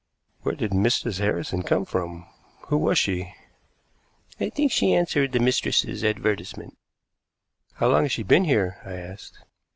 "Where 0.41 0.55
did 0.55 0.71
Mrs. 0.71 1.19
Harrison 1.19 1.61
come 1.61 1.85
from? 1.85 2.25
Who 2.69 2.77
was 2.79 2.97
she?" 2.97 3.35
"I 4.39 4.49
think 4.49 4.71
she 4.71 4.95
answered 4.95 5.31
the 5.31 5.37
mistress's 5.39 6.03
advertisement." 6.03 6.75
"How 7.75 7.89
long 7.91 8.01
has 8.05 8.11
she 8.11 8.23
been 8.23 8.45
here?" 8.45 8.81
I 8.83 8.93
asked. 8.93 9.43